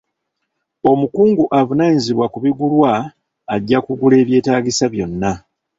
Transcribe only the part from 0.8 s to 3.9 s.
Omukungu avunaanyizibwa ku bigulwa ajja